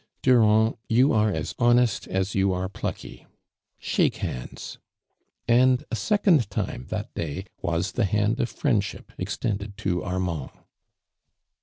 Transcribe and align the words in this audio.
'•Durand, 0.23 0.77
you 0.89 1.13
are 1.13 1.31
as 1.31 1.53
honest 1.59 2.07
as 2.07 2.33
you 2.33 2.51
are 2.53 2.67
plucky. 2.67 3.27
Shiko 3.79 4.15
hands!" 4.17 4.79
and 5.47 5.83
a 5.91 5.95
second 5.95 6.49
time 6.49 6.87
tint 6.89 7.13
day 7.13 7.45
was 7.61 7.91
the 7.91 8.05
hand 8.05 8.39
of 8.39 8.49
friendship 8.49 9.11
extend 9.19 9.61
ed 9.61 9.77
to 9.77 10.03
Armand. 10.03 10.49